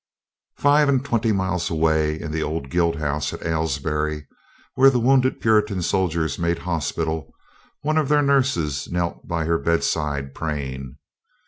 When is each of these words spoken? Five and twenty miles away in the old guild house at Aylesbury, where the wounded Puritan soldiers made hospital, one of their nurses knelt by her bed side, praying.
Five 0.57 0.89
and 0.89 1.05
twenty 1.05 1.31
miles 1.31 1.69
away 1.69 2.19
in 2.19 2.31
the 2.31 2.41
old 2.41 2.71
guild 2.71 2.95
house 2.95 3.33
at 3.33 3.45
Aylesbury, 3.45 4.25
where 4.73 4.89
the 4.89 4.97
wounded 4.99 5.39
Puritan 5.39 5.83
soldiers 5.83 6.39
made 6.39 6.57
hospital, 6.57 7.31
one 7.81 7.99
of 7.99 8.09
their 8.09 8.23
nurses 8.23 8.91
knelt 8.91 9.27
by 9.27 9.45
her 9.45 9.59
bed 9.59 9.83
side, 9.83 10.33
praying. 10.33 10.97